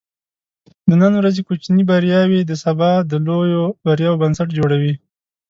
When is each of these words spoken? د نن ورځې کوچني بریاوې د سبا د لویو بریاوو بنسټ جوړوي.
د 0.87 0.89
نن 1.01 1.13
ورځې 1.19 1.41
کوچني 1.47 1.83
بریاوې 1.89 2.41
د 2.45 2.51
سبا 2.63 2.91
د 3.11 3.13
لویو 3.25 3.63
بریاوو 3.85 4.21
بنسټ 4.21 4.49
جوړوي. 4.57 4.93